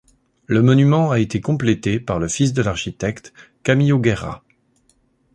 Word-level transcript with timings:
Le 0.47 0.63
monument 0.63 1.11
a 1.11 1.19
été 1.19 1.41
complété 1.41 1.99
par 1.99 2.17
le 2.17 2.27
fils 2.27 2.53
de 2.53 2.63
l'architecte, 2.63 3.33
Camillo 3.61 3.99
Guerra. 3.99 4.43